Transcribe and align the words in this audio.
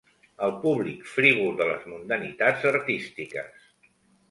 El 0.45 0.53
públic 0.63 1.03
frívol 1.17 1.53
de 1.61 1.67
les 1.73 1.85
mundanitats 1.93 2.67
artístiques. 2.73 3.71